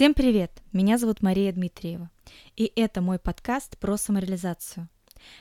[0.00, 0.62] Всем привет!
[0.72, 2.10] Меня зовут Мария Дмитриева,
[2.56, 4.88] и это мой подкаст про самореализацию.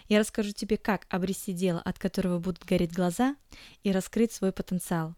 [0.09, 3.37] Я расскажу тебе, как обрести дело, от которого будут гореть глаза,
[3.83, 5.15] и раскрыть свой потенциал.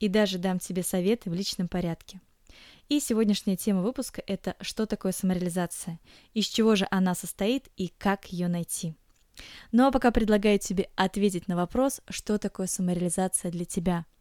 [0.00, 2.20] И даже дам тебе советы в личном порядке.
[2.88, 6.00] И сегодняшняя тема выпуска– это «Что такое самореализация?»,
[6.34, 8.96] из чего же она состоит и как ее найти.
[9.70, 14.06] Ну а пока предлагаю тебе ответить на вопрос, что такое самореализация для тебя–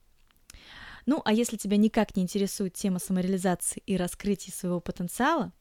[1.05, 5.51] ну, а если тебя никак не интересует тема самореализации и раскрытия своего потенциала,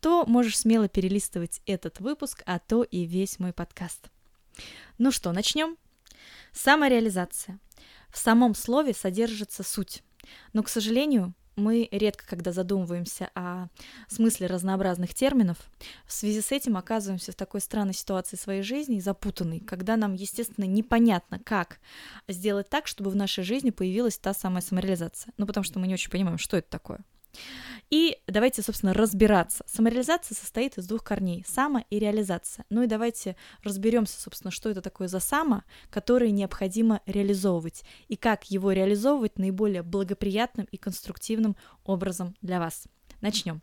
[0.00, 4.10] то можешь смело перелистывать этот выпуск, а то и весь мой подкаст.
[4.98, 5.76] Ну что, начнем?
[6.52, 7.58] Самореализация.
[8.10, 10.02] В самом слове содержится суть.
[10.52, 13.68] Но, к сожалению, мы редко, когда задумываемся о
[14.08, 15.58] смысле разнообразных терминов,
[16.06, 20.64] в связи с этим оказываемся в такой странной ситуации своей жизни, запутанной, когда нам, естественно,
[20.64, 21.78] непонятно, как
[22.28, 25.32] сделать так, чтобы в нашей жизни появилась та самая самореализация.
[25.36, 27.00] Ну, потому что мы не очень понимаем, что это такое.
[27.90, 29.64] И давайте, собственно, разбираться.
[29.66, 32.64] Самореализация состоит из двух корней– само и реализация.
[32.70, 38.50] Ну и давайте разберемся, собственно, что это такое за само, которое необходимо реализовывать, и как
[38.50, 42.84] его реализовывать наиболее благоприятным и конструктивным образом для вас.
[43.20, 43.60] Начнем.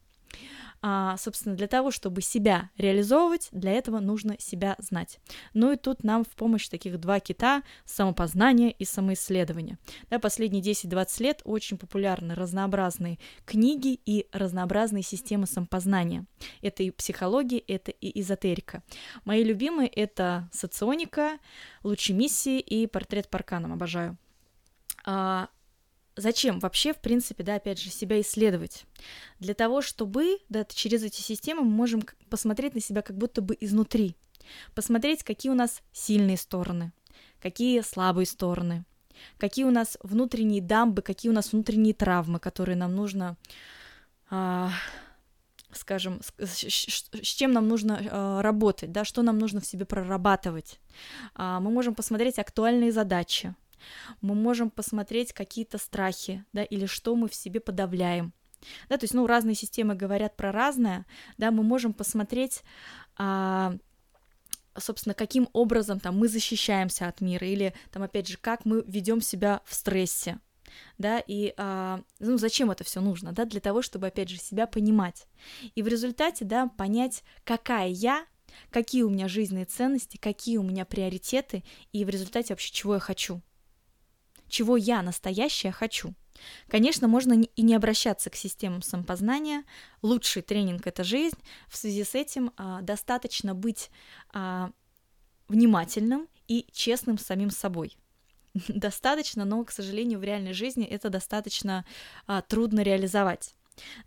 [0.81, 5.19] А, собственно, для того, чтобы себя реализовывать, для этого нужно себя знать.
[5.53, 9.79] Ну и тут нам в помощь таких два кита— самопознание и самоисследование.
[10.09, 16.25] Да, последние 10-20 лет очень популярны разнообразные книги и разнообразные системы самопознания.
[16.61, 18.83] Это и психология, это и эзотерика.
[19.25, 21.39] Мои любимые— это соционика,
[21.83, 23.73] лучи миссии и портрет Парканом.
[23.73, 24.17] Обожаю.
[25.05, 25.49] А,
[26.17, 28.85] зачем вообще, в принципе, да, опять же, себя исследовать?
[29.39, 33.55] Для того, чтобы, да, через эти системы мы можем посмотреть на себя как будто бы
[33.59, 34.15] изнутри,
[34.75, 36.91] посмотреть, какие у нас сильные стороны,
[37.41, 38.85] какие слабые стороны,
[39.37, 43.37] какие у нас внутренние дамбы, какие у нас внутренние травмы, которые нам нужно,
[44.29, 44.71] а,
[45.71, 49.85] скажем, с, с, с чем нам нужно а, работать, да, что нам нужно в себе
[49.85, 50.79] прорабатывать.
[51.35, 53.55] А, мы можем посмотреть актуальные задачи,
[54.21, 58.33] мы можем посмотреть какие-то страхи, да, или что мы в себе подавляем.
[58.89, 61.05] Да, то есть, ну, разные системы говорят про разное,
[61.37, 62.63] да, мы можем посмотреть,
[63.17, 63.75] а,
[64.77, 69.21] собственно, каким образом там мы защищаемся от мира, или там, опять же, как мы ведем
[69.21, 70.39] себя в стрессе,
[70.97, 74.67] да, и а, ну, зачем это все нужно, да, для того, чтобы, опять же, себя
[74.67, 75.27] понимать.
[75.75, 78.25] И в результате, да, понять, какая я,
[78.69, 82.99] какие у меня жизненные ценности, какие у меня приоритеты, и в результате вообще чего я
[82.99, 83.41] хочу
[84.47, 86.13] чего я настоящая хочу.
[86.67, 89.63] Конечно, можно и не обращаться к системам самопознания.
[90.01, 91.37] Лучший тренинг— это жизнь.
[91.67, 93.89] В связи с этим а, достаточно быть
[94.33, 94.71] а,
[95.47, 97.97] внимательным и честным с самим собой.
[98.67, 101.85] Достаточно, но, к сожалению, в реальной жизни это достаточно
[102.25, 103.56] а, трудно реализовать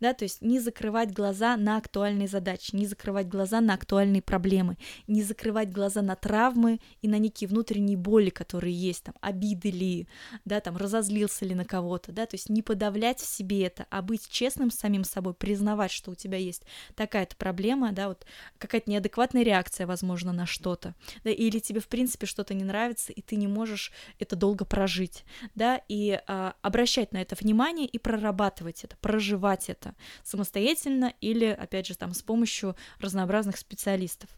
[0.01, 4.77] да, то есть не закрывать глаза на актуальные задачи, не закрывать глаза на актуальные проблемы,
[5.07, 10.09] не закрывать глаза на травмы и на некие внутренние боли, которые есть, там, обиды ли,
[10.45, 14.03] да, там, разозлился ли на кого-то, да, то есть не подавлять в себе это, а
[14.03, 16.63] быть честным с самим собой, признавать, что у тебя есть
[16.95, 18.27] такая-то проблема, да, вот
[18.59, 20.95] какая-то неадекватная реакция, возможно, на что-то,
[21.25, 25.25] да, или тебе, в принципе, что-то не нравится, и ты не можешь это долго прожить,
[25.55, 29.95] да, и а, обращать на это внимание и прорабатывать это, проживать реализовать это
[30.25, 34.31] самостоятельно или, опять же, там с помощью разнообразных специалистов.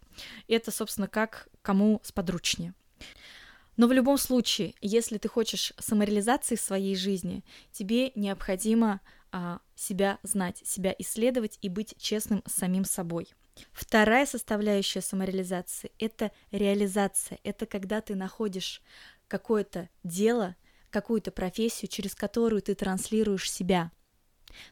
[0.48, 2.74] Это, собственно, как кому сподручнее.
[3.76, 9.00] Но в любом случае, если ты хочешь самореализации в своей жизни, тебе необходимо
[9.30, 13.28] а, себя знать, себя исследовать и быть честным с самим собой.
[13.72, 17.38] Вторая составляющая самореализации— это реализация.
[17.44, 18.82] Это когда ты находишь
[19.28, 20.54] какое-то дело,
[20.90, 23.90] какую-то профессию, через которую ты транслируешь себя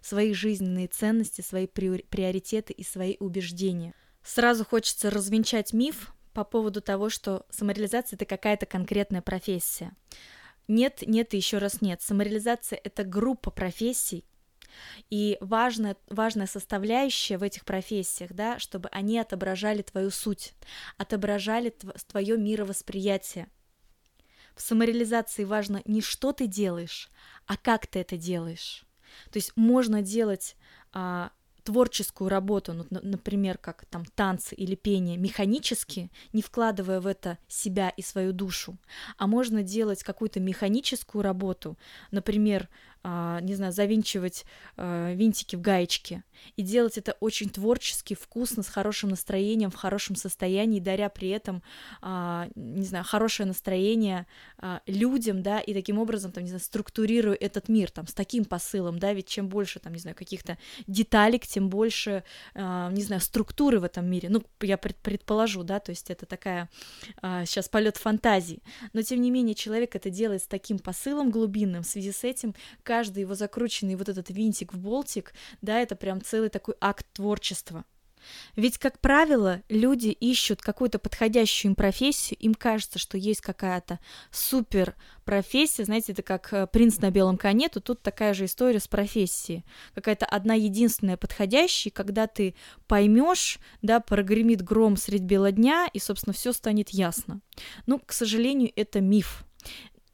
[0.00, 3.94] свои жизненные ценности, свои приоритеты и свои убеждения.
[4.22, 9.92] Сразу хочется развенчать миф по поводу того, что самореализация это какая-то конкретная профессия.
[10.68, 12.02] Нет, нет и еще раз нет.
[12.02, 14.24] Самореализация это группа профессий,
[15.10, 20.54] и важная, важная составляющая в этих профессиях, да, чтобы они отображали твою суть,
[20.96, 23.48] отображали тв- твое мировосприятие.
[24.54, 27.10] В самореализации важно не что ты делаешь,
[27.46, 28.84] а как ты это делаешь.
[29.30, 30.56] То есть можно делать
[30.92, 31.30] а,
[31.60, 37.90] творческую работу, ну, например, как там танцы или пение, механически, не вкладывая в это себя
[37.90, 38.76] и свою душу,
[39.18, 41.78] а можно делать какую-то механическую работу,
[42.10, 42.68] например,
[43.02, 44.44] не знаю, завинчивать
[44.76, 46.22] а, винтики в гаечке.
[46.56, 51.62] И делать это очень творчески, вкусно, с хорошим настроением, в хорошем состоянии, даря при этом,
[52.02, 54.26] а, не знаю, хорошее настроение
[54.86, 58.98] людям, да, и таким образом, там, не знаю, структурируя этот мир, там, с таким посылом,
[58.98, 62.24] да, ведь чем больше, там, не знаю, каких-то деталек, тем больше,
[62.54, 64.28] не знаю, структуры в этом мире.
[64.28, 66.68] Ну, я предположу, да, то есть это такая
[67.22, 68.62] сейчас полет фантазии.
[68.92, 72.54] Но, тем не менее, человек это делает с таким посылом глубинным, в связи с этим
[72.90, 75.32] каждый его закрученный вот этот винтик в болтик,
[75.62, 77.84] да, это прям целый такой акт творчества.
[78.56, 84.00] Ведь, как правило, люди ищут какую-то подходящую им профессию, им кажется, что есть какая-то
[84.32, 88.80] супер профессия, знаете, это как э, принц на белом коне, то тут такая же история
[88.80, 89.64] с профессией.
[89.94, 92.56] Какая-то одна единственная подходящая, когда ты
[92.88, 97.40] поймешь, да, прогремит гром средь бела дня, и, собственно, все станет ясно.
[97.86, 99.44] Ну, к сожалению, это миф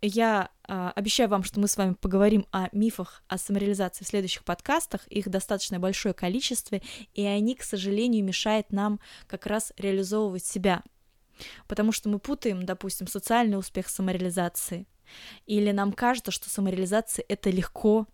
[0.06, 4.44] я э, обещаю вам, что мы с вами поговорим о мифах о самореализации в следующих
[4.44, 5.06] подкастах.
[5.08, 6.80] Их достаточно большое количество,
[7.14, 10.82] и они, к сожалению, мешают нам как раз реализовывать себя.
[11.68, 14.86] Потому что мы путаем, допустим, социальный успех с самореализацией.
[15.46, 18.06] Или нам кажется, что самореализация— это легко,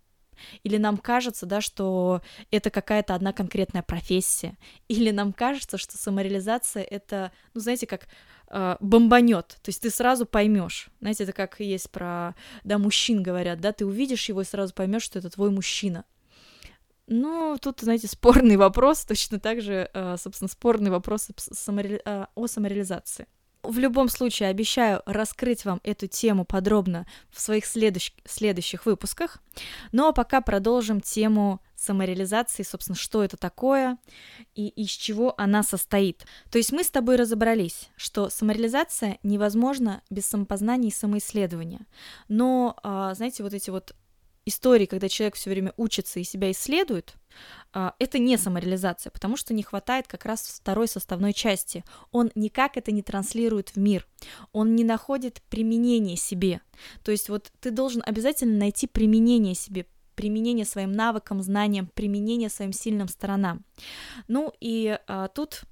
[0.63, 2.21] или нам кажется, да, что
[2.51, 4.57] это какая-то одна конкретная профессия.
[4.87, 8.07] Или нам кажется, что самореализация это, ну, знаете, как
[8.49, 9.57] э, бомбанет.
[9.61, 10.89] То есть ты сразу поймешь.
[10.99, 15.03] Знаете, это как есть про, да, мужчин говорят, да, ты увидишь его и сразу поймешь,
[15.03, 16.05] что это твой мужчина.
[17.07, 21.29] Ну, тут, знаете, спорный вопрос, точно так же, э, собственно, спорный вопрос.
[21.29, 23.27] Э, о самореализации.
[23.63, 28.13] В любом случае, обещаю раскрыть вам эту тему подробно в своих следующ...
[28.25, 29.41] следующих выпусках.
[29.93, 33.97] Ну а пока продолжим тему самореализации, собственно, что это такое
[34.53, 36.25] и из чего она состоит.
[36.51, 41.85] То есть мы с тобой разобрались, что самореализация невозможна без самопознания и самоисследования.
[42.27, 43.95] Но, а, знаете, вот эти вот
[44.45, 47.15] истории, когда человек все время учится и себя исследует,
[47.73, 51.83] это не самореализация, потому что не хватает как раз второй составной части.
[52.11, 54.07] Он никак это не транслирует в мир,
[54.51, 56.61] он не находит применение себе.
[57.03, 62.73] То есть вот ты должен обязательно найти применение себе, применение своим навыкам, знаниям, применение своим
[62.73, 63.65] сильным сторонам.
[64.27, 65.63] Ну и а, тут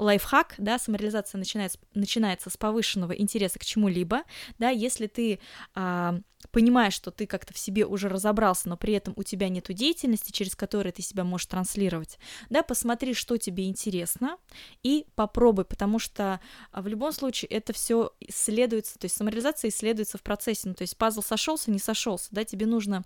[0.00, 4.22] лайфхак, да, самореализация начинается, начинается с повышенного интереса к чему-либо,
[4.58, 5.40] да, если ты
[5.74, 6.18] а,
[6.50, 10.32] понимаешь, что ты как-то в себе уже разобрался, но при этом у тебя нет деятельности,
[10.32, 12.18] через которую ты себя можешь транслировать,
[12.48, 14.38] да, посмотри, что тебе интересно,
[14.82, 16.40] и попробуй, потому что
[16.72, 20.82] а, в любом случае это все исследуется, то есть самореализация исследуется в процессе, ну, то
[20.82, 23.04] есть пазл сошелся, не сошелся, да, тебе нужно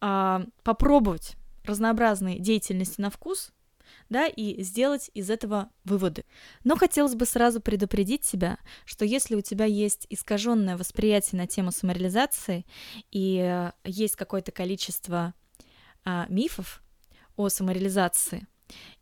[0.00, 3.52] а, попробовать разнообразные деятельности на вкус,
[4.08, 6.24] да, и сделать из этого выводы.
[6.64, 11.72] Но хотелось бы сразу предупредить тебя, что если у тебя есть искаженное восприятие на тему
[11.72, 12.64] самореализации
[13.10, 15.34] и есть какое-то количество
[16.04, 16.82] а, мифов
[17.36, 18.46] о самореализации,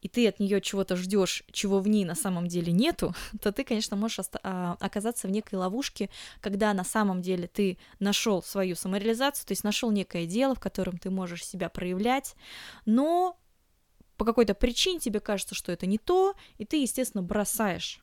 [0.00, 3.64] и ты от нее чего-то ждешь, чего в ней на самом деле нету, то ты,
[3.64, 6.11] конечно, можешь а, оказаться в некой ловушке,
[6.41, 10.99] когда на самом деле ты нашел свою самореализацию, то есть нашел некое дело, в котором
[10.99, 12.35] ты можешь себя проявлять,
[12.85, 13.38] но
[14.17, 18.01] по какой-то причине тебе кажется, что это не то, и ты, естественно, бросаешь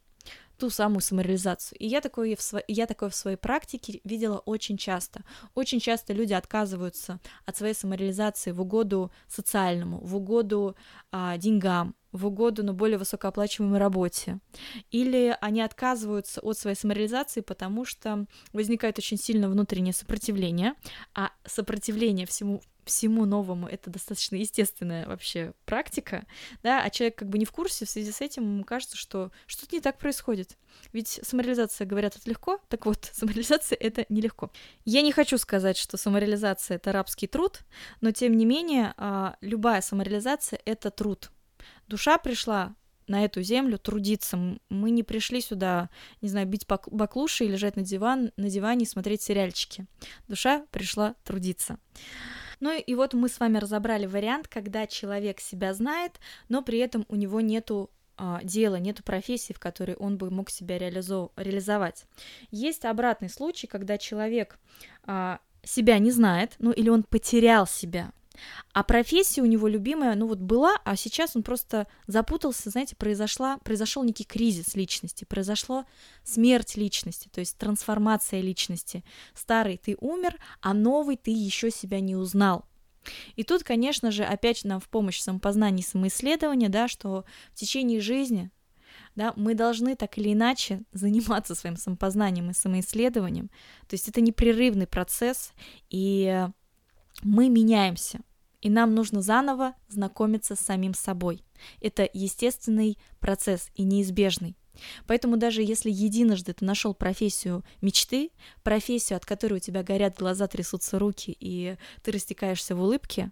[0.58, 1.78] ту самую самореализацию.
[1.80, 2.62] И я такое в, сво...
[2.68, 5.24] я такое в своей практике видела очень часто.
[5.56, 10.76] Очень часто люди отказываются от своей самореализации в угоду социальному, в угоду
[11.12, 14.40] а, деньгам, в угоду на более высокооплачиваемой работе.
[14.92, 20.76] Или они отказываются от своей самореализации, потому что возникает очень сильное внутреннее сопротивление,
[21.14, 26.26] а сопротивление всему всему новому это достаточно естественная вообще практика,
[26.62, 29.32] да, а человек как бы не в курсе, в связи с этим ему кажется, что
[29.46, 30.58] что-то не так происходит.
[30.92, 34.52] Ведь самореализация, говорят, это легко, так вот, самореализация— это нелегко.
[34.86, 37.60] Я не хочу сказать, что самореализация— это рабский труд,
[38.02, 41.32] но тем не менее а, любая самореализация— это труд.
[41.88, 42.76] Душа пришла
[43.08, 44.58] на эту землю трудиться.
[44.70, 45.90] Мы не пришли сюда,
[46.22, 49.86] не знаю, бить баклуши и лежать на, диван, на диване и смотреть сериальчики.
[50.28, 51.78] Душа пришла трудиться.
[52.60, 56.20] Ну и вот мы с вами разобрали вариант, когда человек себя знает,
[56.50, 60.50] но при этом у него нету а, дела, нету профессии, в которой он бы мог
[60.50, 61.32] себя реализов...
[61.36, 62.06] реализовать.
[62.52, 64.60] Есть обратный случай, когда человек
[65.04, 68.12] а, себя не знает, ну или он потерял себя,
[68.74, 73.58] а профессия у него любимая, ну вот была, а сейчас он просто запутался, знаете, произошла,
[73.60, 75.86] произошел некий кризис личности, произошла
[76.24, 79.04] смерть личности, то есть трансформация личности.
[79.36, 82.66] Старый ты умер, а новый ты еще себя не узнал.
[83.36, 88.00] И тут, конечно же, опять нам в помощь самопознания и самоисследования, да, что в течение
[88.00, 88.50] жизни
[89.16, 93.50] да, мы должны так или иначе заниматься своим самопознанием и самоисследованием.
[93.88, 95.54] То есть это непрерывный процесс,
[95.90, 96.48] и
[97.24, 98.20] мы меняемся,
[98.62, 101.44] и нам нужно заново знакомиться с самим собой.
[101.82, 104.58] Это естественный процесс и неизбежный.
[105.06, 108.32] Поэтому даже если единожды ты нашел профессию мечты,
[108.64, 113.32] профессию, от которой у тебя горят глаза, трясутся руки, и ты растекаешься в улыбке,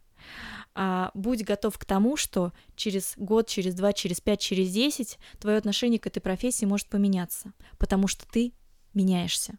[0.75, 5.57] а, будь готов к тому, что через год, через два, через пять, через десять твое
[5.57, 8.53] отношение к этой профессии может поменяться, потому что ты
[8.93, 9.57] меняешься.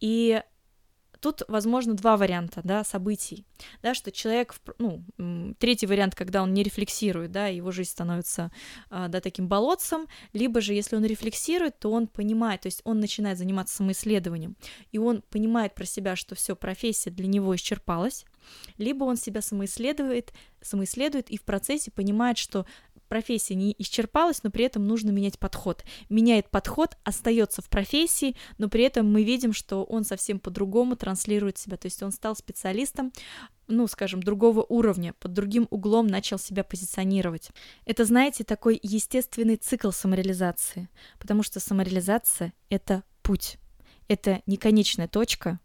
[0.00, 0.42] И
[1.22, 3.46] тут, возможно, два варианта, да, событий,
[3.80, 5.04] да, что человек, ну,
[5.58, 8.50] третий вариант, когда он не рефлексирует, да, его жизнь становится,
[8.90, 12.98] а, да, таким болотцем, либо же, если он рефлексирует, то он понимает, то есть он
[12.98, 14.56] начинает заниматься самоисследованием,
[14.90, 18.26] и он понимает про себя, что все, профессия для него исчерпалась,
[18.76, 22.66] либо он себя самоисследует, самоисследует и в процессе понимает, что
[23.12, 25.84] профессия не исчерпалась, но при этом нужно менять подход.
[26.08, 31.58] Меняет подход, остается в профессии, но при этом мы видим, что он совсем по-другому транслирует
[31.58, 31.76] себя.
[31.76, 33.12] То есть он стал специалистом,
[33.68, 37.50] ну, скажем, другого уровня, под другим углом начал себя позиционировать.
[37.84, 40.88] Это, знаете, такой естественный цикл самореализации,
[41.18, 43.58] потому что самореализация— это путь,
[44.08, 45.60] это не конечная точка,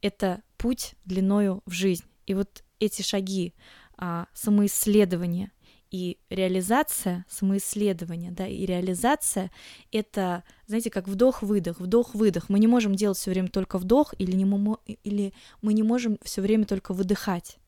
[0.00, 2.06] это путь длиною в жизнь.
[2.26, 3.54] И вот эти шаги
[3.98, 5.52] а, самоисследования,
[5.90, 9.50] и реализация, самоисследование, да, и реализация—
[9.92, 12.48] это, знаете, как вдох-выдох, вдох-выдох.
[12.48, 16.18] Мы не можем делать все время только вдох, или, не мы, или мы не можем
[16.22, 17.58] все время только выдыхать.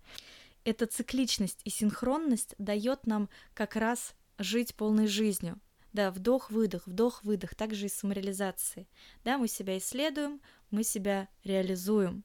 [0.65, 5.61] Эта цикличность и синхронность дает нам как раз жить полной жизнью.
[5.93, 8.87] Да, вдох-выдох, вдох-выдох, также и самореализации.
[9.25, 12.25] Да, мы себя исследуем, мы себя реализуем.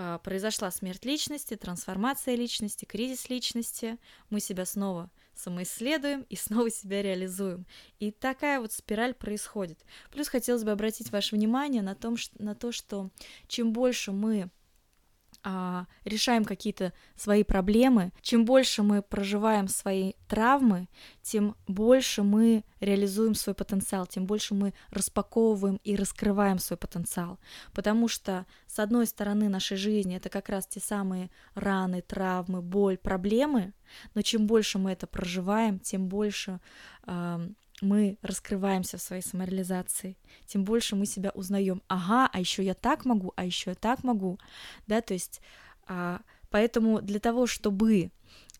[0.00, 3.98] А, произошла смерть личности, трансформация личности, кризис личности,
[4.30, 7.66] мы себя снова самоисследуем и снова себя реализуем.
[7.98, 9.80] И такая вот спираль происходит.
[10.12, 13.10] Плюс хотелось бы обратить ваше внимание на, том, на то, что
[13.48, 14.50] чем больше мы
[15.44, 20.88] а, решаем какие-то свои проблемы, чем больше мы проживаем свои травмы,
[21.22, 27.38] тем больше мы реализуем свой потенциал, тем больше мы распаковываем и раскрываем свой потенциал.
[27.72, 32.98] Потому что, с одной стороны, нашей жизни это как раз те самые раны, травмы, боль,
[32.98, 33.72] проблемы,
[34.14, 36.60] но чем больше мы это проживаем, тем больше
[37.06, 37.48] э,
[37.80, 40.16] мы раскрываемся в своей самореализации,
[40.46, 41.82] тем больше мы себя узнаем.
[41.88, 44.38] Ага, а еще я так могу, а еще я так могу,
[44.86, 45.40] да, то есть,
[45.86, 46.20] а,
[46.50, 48.10] поэтому для того, чтобы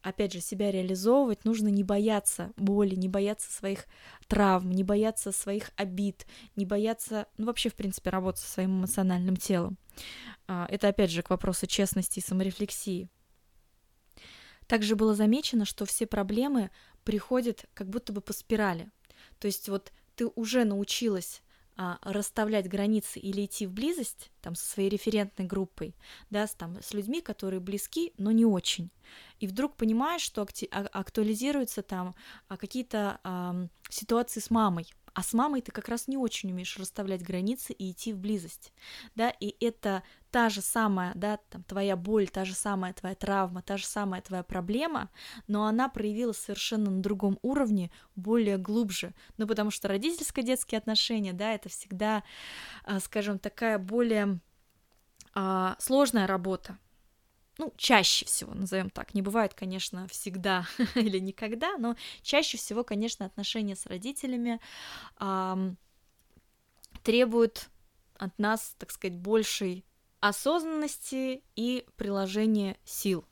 [0.03, 3.87] опять же, себя реализовывать, нужно не бояться боли, не бояться своих
[4.27, 9.37] травм, не бояться своих обид, не бояться, ну, вообще, в принципе, работать со своим эмоциональным
[9.37, 9.77] телом.
[10.47, 13.09] А, это, опять же, к вопросу честности и саморефлексии.
[14.67, 16.71] Также было замечено, что все проблемы
[17.03, 18.91] приходят как будто бы по спирали.
[19.39, 21.43] То есть вот ты уже научилась
[21.77, 25.95] а, расставлять границы или идти в близость там со своей референтной группой,
[26.29, 28.91] да, с, там, с людьми, которые близки, но не очень.
[29.39, 32.17] И вдруг понимаешь, что а, актуализируются там
[32.49, 36.77] а, какие-то а, ситуации с мамой, а с мамой ты как раз не очень умеешь
[36.77, 38.73] расставлять границы и идти в близость,
[39.15, 43.63] да, и это та же самая, да, там, твоя боль, та же самая твоя травма,
[43.63, 45.11] та же самая твоя проблема,
[45.47, 51.55] но она проявилась совершенно на другом уровне, более глубже, ну, потому что родительско-детские отношения, да,
[51.55, 52.25] это всегда,
[52.85, 54.41] а, скажем, такая более
[55.35, 56.79] а, сложная работа,
[57.59, 63.27] ну, чаще всего, назовем так, не бывает, конечно, всегда или никогда, но чаще всего, конечно,
[63.27, 64.61] отношения с родителями
[65.21, 65.77] эм,
[67.03, 67.69] требуют
[68.17, 69.85] от нас, так сказать, большей
[70.21, 73.25] осознанности и приложения сил.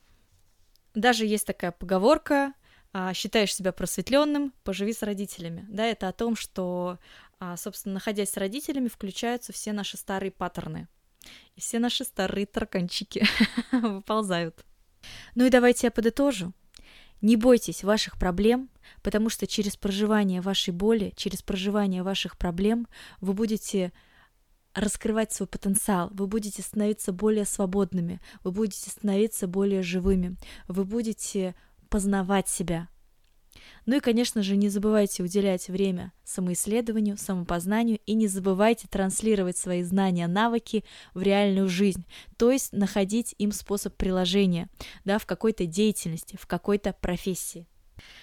[0.93, 2.53] Даже есть такая поговорка
[2.93, 5.65] а, считаешь себя просветленным, поживи с родителями.
[5.69, 6.97] Да, это о том, что,
[7.39, 10.87] а, собственно, находясь с родителями, включаются все наши старые паттерны.
[11.55, 13.25] И все наши старые тарканчики
[13.71, 14.65] выползают.
[15.35, 16.53] Ну и давайте я подытожу.
[17.21, 18.69] Не бойтесь ваших проблем,
[19.01, 22.87] потому что через проживание вашей боли, через проживание ваших проблем
[23.21, 23.91] вы будете
[24.75, 31.55] раскрывать свой потенциал, вы будете становиться более свободными, вы будете становиться более живыми, вы будете
[31.89, 32.87] познавать себя,
[33.85, 39.83] ну и, конечно же, не забывайте уделять время самоисследованию, самопознанию и не забывайте транслировать свои
[39.83, 40.83] знания, навыки
[41.13, 42.05] в реальную жизнь,
[42.37, 44.69] то есть находить им способ приложения
[45.05, 47.67] да, в какой-то деятельности, в какой-то профессии.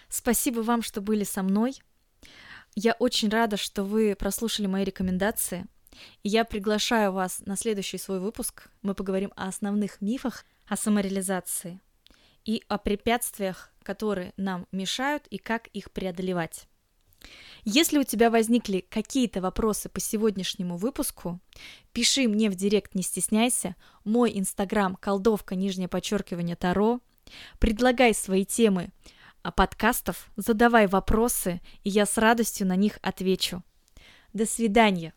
[0.09, 1.81] Спасибо вам, что были со мной.
[2.77, 5.67] Я очень рада, что вы прослушали мои рекомендации.
[6.25, 8.69] И я приглашаю вас на следующий свой выпуск.
[8.83, 11.81] Мы поговорим о основных мифах о самореализации
[12.45, 16.69] и о препятствиях, которые нам мешают и как их преодолевать.
[17.65, 21.41] Если у тебя возникли какие-то вопросы по сегодняшнему выпуску,
[21.93, 23.77] пиши мне в директ, не стесняйся.
[24.05, 27.01] Мой инстаграм колдовка, нижнее подчеркивание Таро.
[27.59, 28.91] Предлагай свои темы
[29.43, 33.63] а, подкастов, задавай вопросы, и я с радостью на них отвечу.
[34.35, 35.15] До свидания!